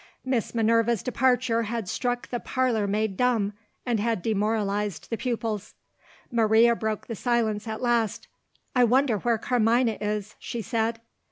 Miss 0.25 0.55
Minerva's 0.55 1.03
departure 1.03 1.61
had 1.61 1.87
struck 1.87 2.29
the 2.29 2.39
parlour 2.39 2.87
maid 2.87 3.15
dumb, 3.17 3.53
and 3.85 3.99
had 3.99 4.23
demoralized 4.23 5.11
the 5.11 5.15
pupils. 5.15 5.75
Maria 6.31 6.75
broke 6.75 7.05
the 7.05 7.13
silence 7.13 7.67
at 7.67 7.83
last. 7.83 8.27
"I 8.75 8.83
wonder 8.83 9.19
where 9.19 9.37
Carmina 9.37 9.99
is?" 10.01 10.33
she 10.39 10.63
said. 10.63 11.01